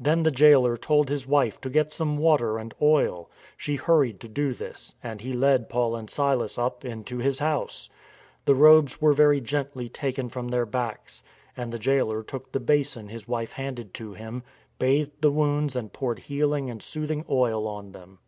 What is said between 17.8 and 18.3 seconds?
them.